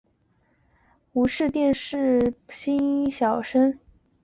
[0.03, 3.81] 现时为无线电视力捧新晋小生之一。